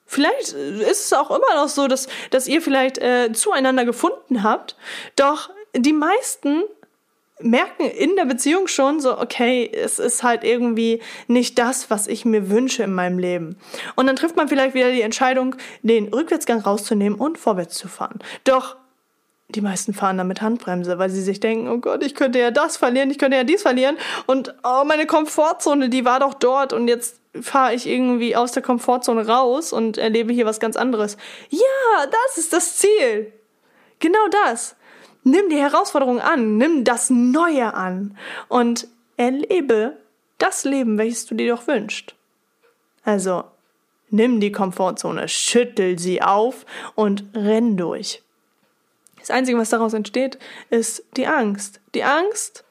Vielleicht 0.07 0.53
ist 0.53 1.07
es 1.07 1.13
auch 1.13 1.31
immer 1.31 1.55
noch 1.57 1.69
so, 1.69 1.89
dass, 1.89 2.09
dass 2.31 2.47
ihr 2.47 2.63
vielleicht 2.63 2.99
äh, 2.99 3.33
zueinander 3.33 3.85
gefunden 3.85 4.43
habt. 4.43 4.77
Doch 5.17 5.51
die 5.75 5.93
meisten 5.93 6.63
merken 7.41 7.85
in 7.85 8.17
der 8.17 8.27
Beziehung 8.27 8.69
schon 8.69 9.01
so, 9.01 9.19
okay, 9.19 9.69
es 9.73 9.99
ist 9.99 10.23
halt 10.23 10.45
irgendwie 10.45 11.03
nicht 11.27 11.59
das, 11.59 11.91
was 11.91 12.07
ich 12.07 12.25
mir 12.25 12.49
wünsche 12.49 12.85
in 12.85 12.95
meinem 12.95 13.19
Leben. 13.19 13.57
Und 13.97 14.07
dann 14.07 14.17
trifft 14.17 14.37
man 14.37 14.49
vielleicht 14.49 14.75
wieder 14.75 14.93
die 14.93 15.03
Entscheidung, 15.03 15.57
den 15.83 16.09
Rückwärtsgang 16.09 16.61
rauszunehmen 16.61 17.19
und 17.19 17.39
vorwärts 17.39 17.77
zu 17.77 17.89
fahren. 17.89 18.21
Doch 18.45 18.77
die 19.49 19.61
meisten 19.61 19.95
fahren 19.95 20.19
dann 20.19 20.29
mit 20.29 20.43
Handbremse, 20.43 20.99
weil 20.99 21.11
sie 21.11 21.23
sich 21.23 21.39
denken, 21.39 21.69
oh 21.69 21.79
Gott, 21.79 22.03
ich 22.03 22.15
könnte 22.15 22.39
ja 22.39 22.51
das 22.51 22.77
verlieren, 22.77 23.11
ich 23.11 23.19
könnte 23.19 23.37
ja 23.37 23.45
dies 23.45 23.63
verlieren 23.63 23.97
und 24.27 24.55
oh, 24.65 24.85
meine 24.85 25.07
Komfortzone, 25.07 25.89
die 25.91 26.05
war 26.05 26.21
doch 26.21 26.35
dort 26.35 26.73
und 26.73 26.89
jetzt 26.89 27.21
fahre 27.41 27.75
ich 27.75 27.87
irgendwie 27.87 28.37
aus 28.37 28.53
der 28.53 28.63
Komfortzone 28.63 29.27
raus 29.27 29.73
und 29.73 29.99
erlebe 29.99 30.33
hier 30.33 30.47
was 30.47 30.61
ganz 30.61 30.77
anderes. 30.77 31.17
Ja, 31.51 32.07
das 32.07 32.39
ist 32.39 32.53
das 32.53 32.77
Ziel. 32.77 33.33
Genau 33.99 34.27
das. 34.45 34.77
Nimm 35.25 35.49
die 35.49 35.59
Herausforderung 35.59 36.21
an, 36.21 36.59
nimm 36.59 36.85
das 36.85 37.11
Neue 37.11 37.75
an 37.75 38.17
und 38.49 38.87
erlebe 39.17 39.97
das 40.39 40.65
Leben, 40.65 40.99
welches 40.99 41.27
du 41.27 41.35
dir 41.35 41.55
doch 41.55 41.67
wünschst. 41.67 42.15
Also, 43.05 43.45
nimm 44.11 44.41
die 44.41 44.53
Komfortzone, 44.53 45.29
schüttel 45.29 45.99
sie 45.99 46.23
auf 46.23 46.67
und 46.95 47.25
renn 47.35 47.77
durch. 47.77 48.23
Das 49.19 49.31
Einzige, 49.31 49.57
was 49.57 49.71
daraus 49.71 49.95
entsteht, 49.95 50.39
ist 50.69 51.03
die 51.17 51.27
Angst. 51.27 51.81
Die 51.95 52.05
Angst, 52.05 52.65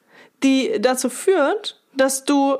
die 0.44 0.80
dazu 0.80 1.10
führt, 1.10 1.80
dass 1.96 2.24
du 2.24 2.58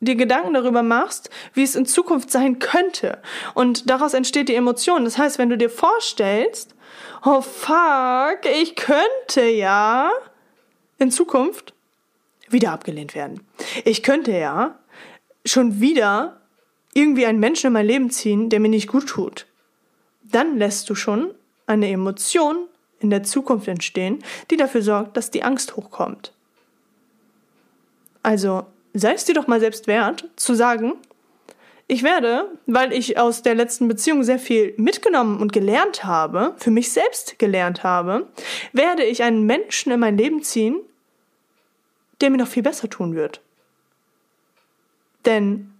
dir 0.00 0.14
Gedanken 0.14 0.54
darüber 0.54 0.82
machst, 0.82 1.30
wie 1.54 1.64
es 1.64 1.74
in 1.74 1.86
Zukunft 1.86 2.30
sein 2.30 2.60
könnte. 2.60 3.20
Und 3.54 3.90
daraus 3.90 4.14
entsteht 4.14 4.48
die 4.48 4.54
Emotion. 4.54 5.04
Das 5.04 5.18
heißt, 5.18 5.38
wenn 5.38 5.50
du 5.50 5.58
dir 5.58 5.70
vorstellst, 5.70 6.74
oh 7.24 7.40
fuck, 7.40 8.40
ich 8.44 8.76
könnte 8.76 9.42
ja 9.42 10.10
in 10.98 11.10
Zukunft 11.10 11.74
wieder 12.48 12.72
abgelehnt 12.72 13.14
werden. 13.14 13.46
Ich 13.84 14.02
könnte 14.02 14.32
ja 14.32 14.78
schon 15.44 15.80
wieder 15.80 16.40
irgendwie 16.94 17.26
einen 17.26 17.40
Menschen 17.40 17.68
in 17.68 17.72
mein 17.72 17.86
Leben 17.86 18.10
ziehen, 18.10 18.50
der 18.50 18.60
mir 18.60 18.68
nicht 18.68 18.88
gut 18.88 19.08
tut. 19.08 19.46
Dann 20.22 20.58
lässt 20.58 20.88
du 20.90 20.94
schon 20.94 21.34
eine 21.66 21.88
Emotion 21.90 22.66
in 23.00 23.10
der 23.10 23.22
Zukunft 23.22 23.68
entstehen, 23.68 24.22
die 24.50 24.56
dafür 24.56 24.82
sorgt, 24.82 25.16
dass 25.16 25.30
die 25.30 25.44
Angst 25.44 25.76
hochkommt. 25.76 26.32
Also 28.22 28.66
sei 28.94 29.12
es 29.12 29.24
dir 29.24 29.34
doch 29.34 29.46
mal 29.46 29.60
selbst 29.60 29.86
wert, 29.86 30.28
zu 30.36 30.54
sagen, 30.54 30.94
ich 31.90 32.02
werde, 32.02 32.50
weil 32.66 32.92
ich 32.92 33.18
aus 33.18 33.42
der 33.42 33.54
letzten 33.54 33.88
Beziehung 33.88 34.22
sehr 34.22 34.38
viel 34.38 34.74
mitgenommen 34.76 35.40
und 35.40 35.54
gelernt 35.54 36.04
habe, 36.04 36.54
für 36.58 36.70
mich 36.70 36.92
selbst 36.92 37.38
gelernt 37.38 37.82
habe, 37.82 38.28
werde 38.74 39.04
ich 39.04 39.22
einen 39.22 39.44
Menschen 39.44 39.90
in 39.90 39.98
mein 39.98 40.18
Leben 40.18 40.42
ziehen, 40.42 40.78
der 42.20 42.28
mir 42.28 42.36
noch 42.36 42.46
viel 42.46 42.62
besser 42.62 42.90
tun 42.90 43.14
wird. 43.14 43.40
Denn 45.24 45.72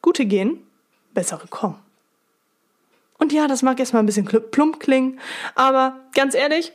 gute 0.00 0.24
gehen, 0.24 0.66
bessere 1.12 1.46
kommen. 1.46 1.78
Und 3.18 3.30
ja, 3.30 3.46
das 3.46 3.62
mag 3.62 3.78
erstmal 3.78 4.02
ein 4.02 4.06
bisschen 4.06 4.24
plump 4.24 4.80
klingen, 4.80 5.20
aber 5.54 6.00
ganz 6.14 6.34
ehrlich, 6.34 6.72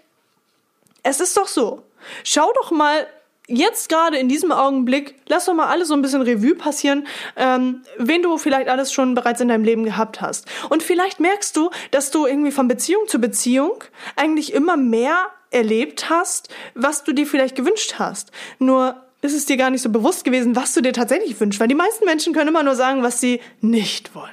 es 1.01 1.19
ist 1.19 1.35
doch 1.35 1.47
so. 1.47 1.83
Schau 2.23 2.51
doch 2.53 2.69
mal 2.69 3.07
jetzt 3.49 3.89
gerade 3.89 4.17
in 4.17 4.29
diesem 4.29 4.51
Augenblick, 4.51 5.15
lass 5.27 5.45
doch 5.45 5.53
mal 5.53 5.67
alles 5.67 5.89
so 5.89 5.93
ein 5.93 6.01
bisschen 6.01 6.21
Revue 6.21 6.55
passieren, 6.55 7.07
ähm, 7.35 7.81
wen 7.97 8.21
du 8.21 8.37
vielleicht 8.37 8.69
alles 8.69 8.93
schon 8.93 9.15
bereits 9.15 9.41
in 9.41 9.47
deinem 9.47 9.63
Leben 9.63 9.83
gehabt 9.83 10.21
hast. 10.21 10.47
Und 10.69 10.83
vielleicht 10.83 11.19
merkst 11.19 11.55
du, 11.57 11.69
dass 11.91 12.11
du 12.11 12.25
irgendwie 12.25 12.51
von 12.51 12.67
Beziehung 12.67 13.07
zu 13.07 13.19
Beziehung 13.19 13.83
eigentlich 14.15 14.53
immer 14.53 14.77
mehr 14.77 15.27
erlebt 15.51 16.09
hast, 16.09 16.49
was 16.75 17.03
du 17.03 17.11
dir 17.11 17.25
vielleicht 17.25 17.55
gewünscht 17.55 17.95
hast. 17.97 18.31
Nur 18.59 19.03
ist 19.21 19.33
es 19.33 19.45
dir 19.45 19.57
gar 19.57 19.69
nicht 19.69 19.81
so 19.81 19.89
bewusst 19.89 20.23
gewesen, 20.23 20.55
was 20.55 20.73
du 20.73 20.81
dir 20.81 20.93
tatsächlich 20.93 21.39
wünschst, 21.39 21.59
weil 21.59 21.67
die 21.67 21.75
meisten 21.75 22.05
Menschen 22.05 22.33
können 22.33 22.49
immer 22.49 22.63
nur 22.63 22.75
sagen, 22.75 23.03
was 23.03 23.19
sie 23.19 23.41
nicht 23.61 24.15
wollen. 24.15 24.29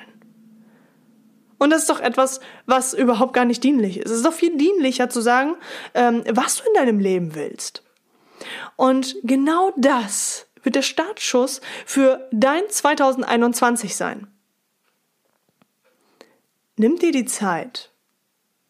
Und 1.58 1.70
das 1.70 1.82
ist 1.82 1.90
doch 1.90 2.00
etwas, 2.00 2.40
was 2.66 2.92
überhaupt 2.92 3.32
gar 3.32 3.46
nicht 3.46 3.64
dienlich 3.64 3.99
ist. 3.99 4.11
Es 4.11 4.18
ist 4.18 4.26
doch 4.26 4.35
viel 4.35 4.56
dienlicher 4.58 5.08
zu 5.08 5.23
sagen, 5.23 5.54
ähm, 5.94 6.23
was 6.30 6.58
du 6.58 6.64
in 6.68 6.75
deinem 6.75 7.00
Leben 7.00 7.35
willst. 7.35 7.82
Und 8.76 9.16
genau 9.22 9.72
das 9.76 10.46
wird 10.62 10.74
der 10.74 10.82
Startschuss 10.82 11.60
für 11.84 12.28
dein 12.32 12.68
2021 12.68 13.94
sein. 13.94 14.26
Nimm 16.76 16.98
dir 16.98 17.12
die 17.12 17.24
Zeit, 17.24 17.90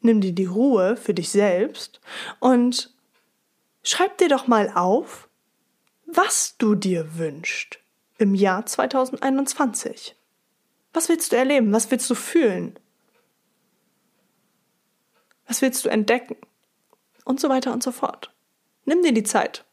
nimm 0.01 0.21
dir 0.21 0.33
die 0.33 0.45
Ruhe 0.45 0.97
für 0.97 1.15
dich 1.15 1.31
selbst 1.31 2.01
und 2.39 2.95
schreib 3.83 4.19
dir 4.19 4.29
doch 4.29 4.47
mal 4.47 4.71
auf, 4.75 5.29
was 6.07 6.57
du 6.59 6.75
dir 6.75 7.19
wünschst 7.19 7.81
im 8.19 8.35
Jahr 8.35 8.65
2021. 8.65 10.15
Was 10.93 11.09
willst 11.09 11.33
du 11.33 11.37
erleben? 11.37 11.73
Was 11.73 11.91
willst 11.91 12.09
du 12.09 12.15
fühlen? 12.15 12.79
Was 15.47 15.63
willst 15.63 15.85
du 15.85 15.89
entdecken? 15.89 16.37
Und 17.25 17.41
so 17.41 17.49
weiter 17.49 17.73
und 17.73 17.83
so 17.83 17.91
fort. 17.91 18.33
Nimm 18.87 19.03
dir 19.03 19.13
die 19.13 19.23
Zeit. 19.23 19.65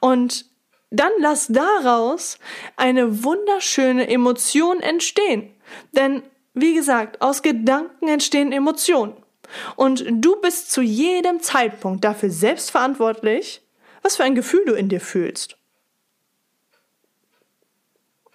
Und 0.00 0.46
dann 0.90 1.10
lass 1.18 1.48
daraus 1.48 2.38
eine 2.76 3.24
wunderschöne 3.24 4.08
Emotion 4.08 4.80
entstehen. 4.80 5.52
Denn, 5.92 6.22
wie 6.52 6.74
gesagt, 6.74 7.20
aus 7.20 7.42
Gedanken 7.42 8.06
entstehen 8.06 8.52
Emotionen. 8.52 9.14
Und 9.76 10.04
du 10.08 10.40
bist 10.40 10.70
zu 10.70 10.82
jedem 10.82 11.40
Zeitpunkt 11.40 12.04
dafür 12.04 12.30
selbst 12.30 12.70
verantwortlich, 12.70 13.60
was 14.02 14.16
für 14.16 14.24
ein 14.24 14.34
Gefühl 14.34 14.64
du 14.66 14.74
in 14.74 14.88
dir 14.88 15.00
fühlst. 15.00 15.56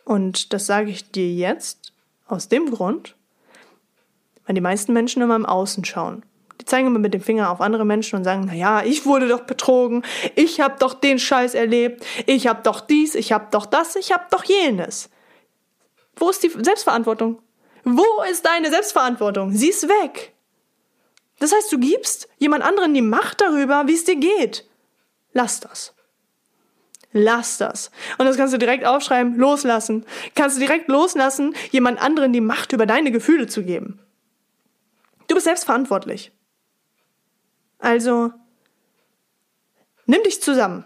Und 0.04 0.54
das 0.54 0.66
sage 0.66 0.90
ich 0.90 1.12
dir 1.12 1.32
jetzt 1.32 1.94
aus 2.28 2.50
dem 2.50 2.72
Grund, 2.72 3.16
weil 4.46 4.56
die 4.56 4.62
meisten 4.62 4.92
Menschen 4.92 5.22
immer 5.22 5.36
im 5.36 5.46
Außen 5.46 5.86
schauen. 5.86 6.24
Die 6.70 6.76
zeigen 6.76 6.86
immer 6.86 7.00
mit 7.00 7.16
dem 7.16 7.22
Finger 7.22 7.50
auf 7.50 7.62
andere 7.62 7.84
Menschen 7.84 8.16
und 8.16 8.24
sagen, 8.24 8.44
na 8.46 8.54
ja, 8.54 8.84
ich 8.84 9.08
wurde 9.08 9.28
doch 9.28 9.40
betrogen, 9.40 10.04
ich 10.36 10.62
habe 10.62 10.76
doch 10.78 10.94
den 10.94 11.18
Scheiß 11.18 11.56
erlebt, 11.56 12.06
ich 12.28 12.46
habe 12.46 12.62
doch 12.62 12.80
dies, 12.80 13.16
ich 13.16 13.32
habe 13.32 13.48
doch 13.50 13.66
das, 13.66 13.96
ich 13.96 14.12
habe 14.12 14.26
doch 14.30 14.44
jenes. 14.44 15.10
Wo 16.16 16.30
ist 16.30 16.44
die 16.44 16.50
Selbstverantwortung? 16.50 17.42
Wo 17.86 18.06
ist 18.30 18.46
deine 18.46 18.70
Selbstverantwortung? 18.70 19.52
Sie 19.52 19.70
ist 19.70 19.90
weg. 19.90 20.36
Das 21.40 21.52
heißt, 21.52 21.72
du 21.72 21.80
gibst 21.80 22.30
jemand 22.38 22.64
anderen 22.64 22.94
die 22.94 23.02
Macht 23.02 23.42
darüber, 23.42 23.88
wie 23.88 23.96
es 23.96 24.04
dir 24.04 24.18
geht. 24.18 24.64
Lass 25.34 25.62
das. 25.62 25.96
Lass 27.14 27.58
das. 27.58 27.90
Und 28.20 28.28
das 28.28 28.38
kannst 28.38 28.54
du 28.54 28.60
direkt 28.60 28.86
aufschreiben, 28.86 29.38
loslassen. 29.38 30.06
Kannst 30.36 30.58
du 30.58 30.60
direkt 30.60 30.88
loslassen, 30.88 31.56
jemand 31.72 32.00
anderen 32.00 32.32
die 32.32 32.42
Macht 32.42 32.74
über 32.74 32.86
deine 32.86 33.10
Gefühle 33.12 33.48
zu 33.48 33.64
geben. 33.64 34.00
Du 35.28 35.34
bist 35.34 35.46
selbst 35.46 35.66
verantwortlich. 35.66 36.32
Also, 37.80 38.32
nimm 40.06 40.24
dich 40.24 40.42
zusammen 40.42 40.86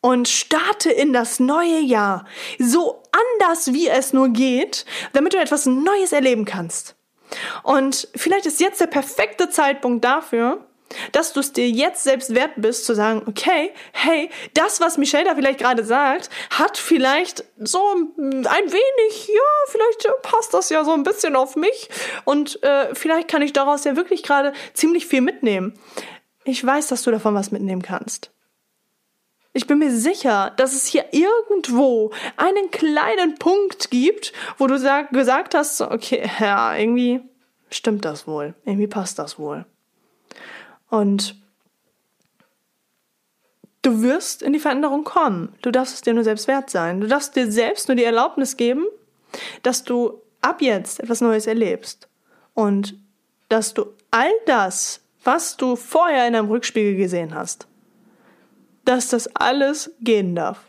und 0.00 0.28
starte 0.28 0.90
in 0.90 1.12
das 1.12 1.40
neue 1.40 1.80
Jahr 1.80 2.26
so 2.58 3.02
anders, 3.40 3.72
wie 3.72 3.88
es 3.88 4.12
nur 4.12 4.28
geht, 4.28 4.84
damit 5.12 5.34
du 5.34 5.38
etwas 5.38 5.66
Neues 5.66 6.12
erleben 6.12 6.44
kannst. 6.44 6.96
Und 7.62 8.08
vielleicht 8.14 8.46
ist 8.46 8.60
jetzt 8.60 8.80
der 8.80 8.86
perfekte 8.86 9.48
Zeitpunkt 9.48 10.04
dafür, 10.04 10.66
dass 11.12 11.32
du 11.32 11.40
es 11.40 11.52
dir 11.52 11.68
jetzt 11.68 12.04
selbst 12.04 12.34
wert 12.34 12.52
bist, 12.56 12.84
zu 12.84 12.94
sagen, 12.94 13.22
okay, 13.26 13.72
hey, 13.92 14.30
das, 14.54 14.80
was 14.80 14.98
Michelle 14.98 15.24
da 15.24 15.34
vielleicht 15.34 15.60
gerade 15.60 15.84
sagt, 15.84 16.30
hat 16.50 16.78
vielleicht 16.78 17.44
so 17.58 17.80
ein 17.94 18.16
wenig, 18.16 19.28
ja, 19.28 19.68
vielleicht 19.68 20.08
passt 20.22 20.54
das 20.54 20.70
ja 20.70 20.84
so 20.84 20.92
ein 20.92 21.02
bisschen 21.02 21.36
auf 21.36 21.56
mich 21.56 21.88
und 22.24 22.62
äh, 22.62 22.94
vielleicht 22.94 23.28
kann 23.28 23.42
ich 23.42 23.52
daraus 23.52 23.84
ja 23.84 23.96
wirklich 23.96 24.22
gerade 24.22 24.52
ziemlich 24.74 25.06
viel 25.06 25.20
mitnehmen. 25.20 25.74
Ich 26.44 26.64
weiß, 26.64 26.88
dass 26.88 27.02
du 27.02 27.10
davon 27.10 27.34
was 27.34 27.52
mitnehmen 27.52 27.82
kannst. 27.82 28.30
Ich 29.54 29.66
bin 29.66 29.78
mir 29.78 29.90
sicher, 29.90 30.52
dass 30.56 30.74
es 30.74 30.86
hier 30.86 31.06
irgendwo 31.12 32.10
einen 32.36 32.70
kleinen 32.70 33.34
Punkt 33.34 33.90
gibt, 33.90 34.32
wo 34.56 34.66
du 34.66 34.78
sag, 34.78 35.10
gesagt 35.10 35.54
hast, 35.54 35.82
okay, 35.82 36.28
ja, 36.40 36.74
irgendwie 36.74 37.20
stimmt 37.70 38.04
das 38.04 38.26
wohl, 38.26 38.54
irgendwie 38.64 38.86
passt 38.86 39.18
das 39.18 39.38
wohl. 39.38 39.66
Und 40.92 41.36
du 43.80 44.02
wirst 44.02 44.42
in 44.42 44.52
die 44.52 44.58
Veränderung 44.58 45.04
kommen. 45.04 45.54
Du 45.62 45.70
darfst 45.70 45.94
es 45.94 46.02
dir 46.02 46.12
nur 46.12 46.22
selbst 46.22 46.48
wert 46.48 46.68
sein. 46.68 47.00
Du 47.00 47.06
darfst 47.06 47.34
dir 47.34 47.50
selbst 47.50 47.88
nur 47.88 47.96
die 47.96 48.04
Erlaubnis 48.04 48.58
geben, 48.58 48.84
dass 49.62 49.84
du 49.84 50.20
ab 50.42 50.60
jetzt 50.60 51.00
etwas 51.00 51.22
Neues 51.22 51.46
erlebst. 51.46 52.08
Und 52.52 52.94
dass 53.48 53.72
du 53.72 53.86
all 54.10 54.30
das, 54.44 55.00
was 55.24 55.56
du 55.56 55.76
vorher 55.76 56.28
in 56.28 56.34
einem 56.34 56.50
Rückspiegel 56.50 56.96
gesehen 56.96 57.34
hast, 57.34 57.66
dass 58.84 59.08
das 59.08 59.34
alles 59.34 59.92
gehen 60.00 60.34
darf. 60.34 60.60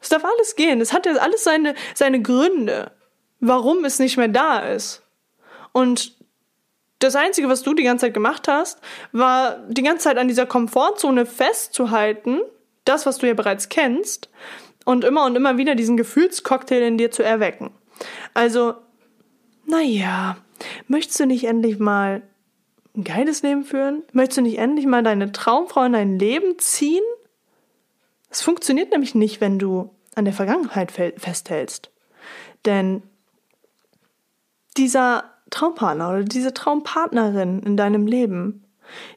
Es 0.00 0.08
darf 0.08 0.24
alles 0.24 0.56
gehen. 0.56 0.80
Es 0.80 0.94
hat 0.94 1.04
ja 1.04 1.12
alles 1.16 1.44
seine, 1.44 1.74
seine 1.94 2.22
Gründe, 2.22 2.90
warum 3.38 3.84
es 3.84 3.98
nicht 3.98 4.16
mehr 4.16 4.28
da 4.28 4.60
ist. 4.60 5.02
Und 5.72 6.16
das 7.02 7.16
Einzige, 7.16 7.48
was 7.48 7.62
du 7.62 7.74
die 7.74 7.82
ganze 7.82 8.06
Zeit 8.06 8.14
gemacht 8.14 8.48
hast, 8.48 8.80
war 9.12 9.58
die 9.68 9.82
ganze 9.82 10.04
Zeit 10.04 10.18
an 10.18 10.28
dieser 10.28 10.46
Komfortzone 10.46 11.26
festzuhalten, 11.26 12.40
das, 12.84 13.06
was 13.06 13.18
du 13.18 13.26
ja 13.26 13.34
bereits 13.34 13.68
kennst, 13.68 14.28
und 14.84 15.04
immer 15.04 15.24
und 15.24 15.36
immer 15.36 15.58
wieder 15.58 15.74
diesen 15.74 15.96
Gefühlscocktail 15.96 16.82
in 16.82 16.98
dir 16.98 17.10
zu 17.10 17.22
erwecken. 17.22 17.70
Also, 18.34 18.74
naja, 19.64 20.36
möchtest 20.88 21.20
du 21.20 21.26
nicht 21.26 21.44
endlich 21.44 21.78
mal 21.78 22.22
ein 22.96 23.04
geiles 23.04 23.42
Leben 23.42 23.64
führen? 23.64 24.02
Möchtest 24.12 24.38
du 24.38 24.42
nicht 24.42 24.58
endlich 24.58 24.86
mal 24.86 25.02
deine 25.02 25.32
Traumfrau 25.32 25.84
in 25.84 25.92
dein 25.92 26.18
Leben 26.18 26.58
ziehen? 26.58 27.04
Es 28.28 28.42
funktioniert 28.42 28.90
nämlich 28.90 29.14
nicht, 29.14 29.40
wenn 29.40 29.58
du 29.58 29.90
an 30.14 30.24
der 30.24 30.34
Vergangenheit 30.34 30.90
festhältst. 30.90 31.90
Denn 32.64 33.02
dieser 34.76 35.31
Traumpartner 35.52 36.08
oder 36.08 36.24
diese 36.24 36.52
Traumpartnerin 36.52 37.60
in 37.60 37.76
deinem 37.76 38.06
Leben, 38.06 38.64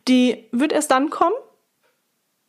die 0.08 0.48
wird 0.51 0.72
erst 0.72 0.92
dann 0.92 1.10
kommen, 1.10 1.36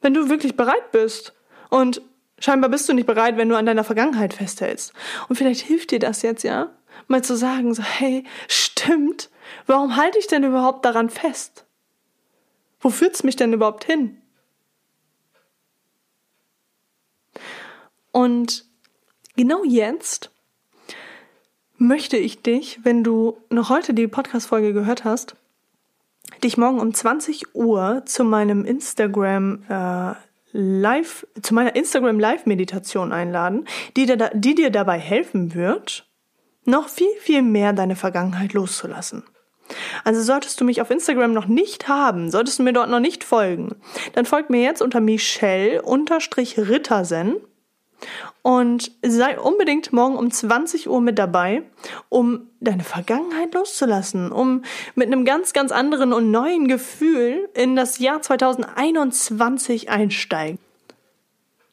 wenn 0.01 0.15
du 0.15 0.29
wirklich 0.29 0.57
bereit 0.57 0.93
bist. 0.93 1.33
Und 1.71 2.03
scheinbar 2.39 2.71
bist 2.71 2.89
du 2.89 2.93
nicht 2.93 3.07
bereit, 3.07 3.37
wenn 3.37 3.49
du 3.49 3.57
an 3.57 3.67
deiner 3.67 3.85
Vergangenheit 3.85 4.35
festhältst. 4.35 4.93
Und 5.29 5.37
vielleicht 5.37 5.63
hilft 5.63 5.91
dir 5.91 5.99
das 5.99 6.23
jetzt, 6.23 6.43
ja, 6.43 6.71
mal 7.09 7.25
zu 7.25 7.37
sagen, 7.37 7.75
so, 7.75 7.83
hey, 7.83 8.25
stimmt, 8.49 9.31
warum 9.67 9.97
halte 9.97 10.19
ich 10.19 10.27
denn 10.27 10.45
überhaupt 10.45 10.85
daran 10.85 11.09
fest? 11.09 11.65
Wo 12.81 12.91
führt's 12.91 13.23
mich 13.23 13.37
denn 13.37 13.53
überhaupt 13.53 13.85
hin? 13.85 14.21
Und 18.13 18.65
genau 19.37 19.63
jetzt 19.65 20.31
möchte 21.79 22.17
ich 22.17 22.43
dich, 22.43 22.81
wenn 22.83 23.05
du 23.05 23.37
noch 23.51 23.71
heute 23.71 23.95
die 23.95 24.07
Podcast-Folge 24.07 24.73
gehört 24.73 25.05
hast, 25.05 25.35
dich 26.43 26.57
morgen 26.57 26.81
um 26.81 26.95
20 26.95 27.55
Uhr 27.55 28.03
zu 28.07 28.25
meinem 28.25 28.65
Instagram 28.65 29.63
äh, 29.69 30.15
Live, 30.53 31.27
zu 31.43 31.53
meiner 31.55 31.77
Instagram 31.77 32.19
Live 32.19 32.47
Meditation 32.47 33.13
einladen, 33.13 33.67
die 33.97 34.07
dir, 34.07 34.31
die 34.33 34.55
dir 34.55 34.71
dabei 34.71 34.99
helfen 34.99 35.55
wird, 35.55 36.09
noch 36.65 36.89
viel, 36.89 37.15
viel 37.21 37.43
mehr 37.43 37.75
deine 37.75 37.97
Vergangenheit 37.97 38.55
loszulassen. 38.55 39.25
Also 40.05 40.23
solltest 40.23 40.61
du 40.61 40.65
mich 40.65 40.81
auf 40.81 40.91
Instagram 40.91 41.33
noch 41.33 41.47
nicht 41.47 41.89
haben, 41.89 42.31
solltest 42.31 42.59
du 42.59 42.63
mir 42.63 42.73
dort 42.73 42.89
noch 42.89 43.01
nicht 43.01 43.25
folgen, 43.25 43.75
dann 44.15 44.25
folg 44.25 44.49
mir 44.49 44.63
jetzt 44.63 44.81
unter 44.81 45.01
Michelle-Rittersen 45.01 47.37
und 48.43 48.93
sei 49.03 49.39
unbedingt 49.39 49.93
morgen 49.93 50.17
um 50.17 50.31
20 50.31 50.89
Uhr 50.89 51.01
mit 51.01 51.19
dabei, 51.19 51.63
um 52.09 52.49
deine 52.61 52.85
Vergangenheit 52.85 53.55
loszulassen, 53.55 54.33
um 54.33 54.63
mit 54.95 55.07
einem 55.07 55.25
ganz, 55.25 55.53
ganz 55.53 55.73
anderen 55.73 56.13
und 56.13 56.31
neuen 56.31 56.69
Gefühl 56.69 57.49
in 57.55 57.77
das 57.77 57.99
Jahr 57.99 58.23
2021 58.23 59.91
einsteigen. 59.91 60.59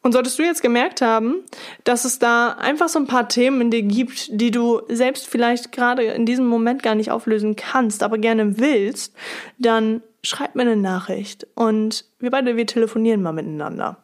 Und 0.03 0.12
solltest 0.12 0.38
du 0.38 0.44
jetzt 0.44 0.62
gemerkt 0.62 1.01
haben, 1.01 1.44
dass 1.86 2.03
es 2.03 2.20
da 2.20 2.50
einfach 2.50 2.89
so 2.89 3.00
ein 3.00 3.08
paar 3.08 3.30
Themen 3.30 3.62
in 3.62 3.72
dir 3.72 3.84
gibt, 3.84 4.27
die 4.32 4.51
du 4.51 4.82
selbst 4.89 5.27
vielleicht 5.27 5.72
gerade 5.72 6.03
in 6.03 6.25
diesem 6.25 6.46
Moment 6.46 6.84
gar 6.84 6.94
nicht 6.94 7.10
auflösen 7.10 7.56
kannst, 7.56 8.03
aber 8.03 8.18
gerne 8.18 8.60
willst, 8.60 9.15
dann 9.58 10.03
schreib 10.22 10.56
mir 10.56 10.63
eine 10.63 10.75
Nachricht 10.75 11.48
und 11.56 12.06
wir 12.20 12.32
beide, 12.32 12.58
wir 12.58 12.68
telefonieren 12.68 13.22
mal 13.22 13.32
miteinander. 13.32 14.03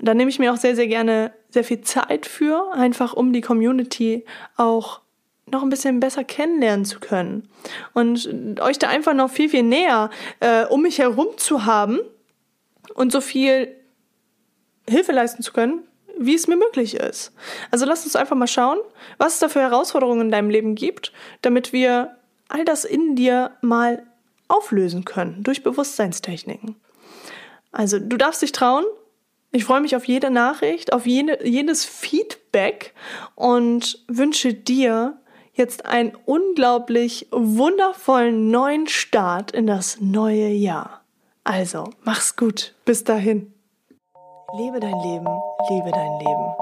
Da 0.00 0.14
nehme 0.14 0.30
ich 0.30 0.38
mir 0.38 0.52
auch 0.52 0.56
sehr, 0.56 0.74
sehr 0.74 0.86
gerne 0.86 1.32
sehr 1.50 1.64
viel 1.64 1.82
Zeit 1.82 2.26
für, 2.26 2.72
einfach 2.72 3.12
um 3.12 3.32
die 3.32 3.40
Community 3.40 4.24
auch 4.56 5.00
noch 5.46 5.62
ein 5.62 5.70
bisschen 5.70 6.00
besser 6.00 6.24
kennenlernen 6.24 6.84
zu 6.84 7.00
können 7.00 7.48
und 7.92 8.60
euch 8.60 8.78
da 8.78 8.88
einfach 8.88 9.14
noch 9.14 9.30
viel, 9.30 9.48
viel 9.48 9.64
näher 9.64 10.10
äh, 10.38 10.64
um 10.66 10.82
mich 10.82 10.98
herum 10.98 11.26
zu 11.36 11.64
haben 11.66 11.98
und 12.94 13.10
so 13.10 13.20
viel 13.20 13.74
Hilfe 14.88 15.12
leisten 15.12 15.42
zu 15.42 15.52
können, 15.52 15.82
wie 16.18 16.34
es 16.34 16.46
mir 16.46 16.56
möglich 16.56 16.94
ist. 16.94 17.32
Also 17.70 17.86
lasst 17.86 18.04
uns 18.04 18.16
einfach 18.16 18.36
mal 18.36 18.46
schauen, 18.46 18.78
was 19.18 19.34
es 19.34 19.38
da 19.40 19.48
für 19.48 19.60
Herausforderungen 19.60 20.22
in 20.22 20.30
deinem 20.30 20.50
Leben 20.50 20.74
gibt, 20.74 21.12
damit 21.42 21.72
wir 21.72 22.16
all 22.48 22.64
das 22.64 22.84
in 22.84 23.16
dir 23.16 23.52
mal 23.60 24.04
auflösen 24.48 25.04
können 25.04 25.42
durch 25.42 25.62
Bewusstseinstechniken. 25.62 26.76
Also 27.72 27.98
du 27.98 28.16
darfst 28.16 28.42
dich 28.42 28.52
trauen, 28.52 28.84
ich 29.52 29.64
freue 29.64 29.80
mich 29.80 29.96
auf 29.96 30.04
jede 30.04 30.30
Nachricht, 30.30 30.92
auf 30.92 31.06
jede, 31.06 31.46
jedes 31.46 31.84
Feedback 31.84 32.94
und 33.34 34.04
wünsche 34.06 34.54
dir 34.54 35.18
jetzt 35.54 35.86
einen 35.86 36.12
unglaublich 36.24 37.26
wundervollen 37.32 38.50
neuen 38.50 38.86
Start 38.86 39.50
in 39.50 39.66
das 39.66 40.00
neue 40.00 40.48
Jahr. 40.48 41.00
Also, 41.42 41.84
mach's 42.04 42.36
gut. 42.36 42.74
Bis 42.84 43.02
dahin. 43.02 43.52
Lebe 44.56 44.80
dein 44.80 44.98
Leben, 45.00 45.26
liebe 45.68 45.90
dein 45.90 46.18
Leben 46.18 46.54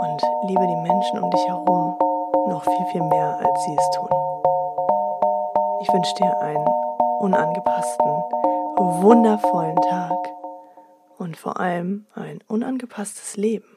und 0.00 0.22
liebe 0.48 0.66
die 0.66 0.88
Menschen 0.88 1.18
um 1.18 1.30
dich 1.30 1.46
herum 1.46 1.96
noch 2.48 2.64
viel, 2.64 2.86
viel 2.92 3.02
mehr, 3.02 3.38
als 3.38 3.64
sie 3.64 3.76
es 3.78 3.90
tun. 3.90 4.08
Ich 5.82 5.92
wünsche 5.92 6.14
dir 6.16 6.38
einen 6.40 6.66
unangepassten, 7.20 8.06
wundervollen 9.02 9.76
Tag 9.76 10.35
und 11.26 11.36
vor 11.36 11.58
allem 11.58 12.06
ein 12.14 12.38
unangepasstes 12.46 13.36
Leben. 13.36 13.75